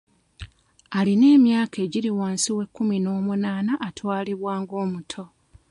[0.97, 5.23] Alina emyaka egiri wansi w'ekkumi n'omunaana atwalibwa ng'omuto.